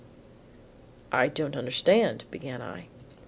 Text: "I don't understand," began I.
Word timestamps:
"I 1.11 1.27
don't 1.27 1.55
understand," 1.55 2.23
began 2.31 2.59
I. 2.59 2.87